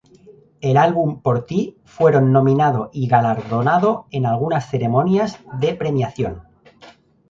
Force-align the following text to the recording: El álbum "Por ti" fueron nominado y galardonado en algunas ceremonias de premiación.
El 0.61 0.77
álbum 0.77 1.21
"Por 1.21 1.45
ti" 1.45 1.77
fueron 1.85 2.31
nominado 2.31 2.89
y 2.91 3.05
galardonado 3.07 4.07
en 4.09 4.25
algunas 4.25 4.67
ceremonias 4.67 5.37
de 5.59 5.75
premiación. 5.75 6.41